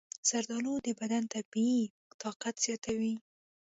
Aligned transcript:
زردآلو 0.29 0.73
د 0.85 0.87
بدن 0.99 1.23
طبیعي 1.33 1.81
طاقت 2.21 2.55
زیاتوي. 2.65 3.15